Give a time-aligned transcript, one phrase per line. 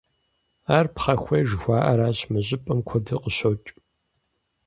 [0.77, 3.69] Ар пхъэхуей жыхуаӀэращ, мы щӀыпӀэм куэду къыщокӀ.